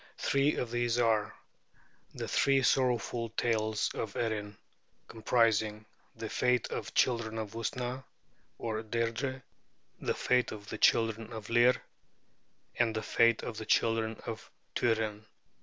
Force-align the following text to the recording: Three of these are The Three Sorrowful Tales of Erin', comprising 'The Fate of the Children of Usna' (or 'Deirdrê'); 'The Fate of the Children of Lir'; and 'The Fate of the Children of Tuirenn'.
Three 0.17 0.55
of 0.55 0.71
these 0.71 0.97
are 0.97 1.35
The 2.15 2.27
Three 2.27 2.63
Sorrowful 2.63 3.29
Tales 3.37 3.91
of 3.93 4.15
Erin', 4.15 4.57
comprising 5.07 5.85
'The 6.15 6.27
Fate 6.27 6.71
of 6.71 6.87
the 6.87 6.91
Children 6.93 7.37
of 7.37 7.51
Usna' 7.51 8.03
(or 8.57 8.81
'Deirdrê'); 8.81 9.43
'The 9.99 10.13
Fate 10.15 10.51
of 10.53 10.69
the 10.69 10.79
Children 10.79 11.31
of 11.31 11.51
Lir'; 11.51 11.75
and 12.79 12.95
'The 12.95 13.03
Fate 13.03 13.43
of 13.43 13.57
the 13.57 13.65
Children 13.67 14.19
of 14.25 14.49
Tuirenn'. 14.75 15.23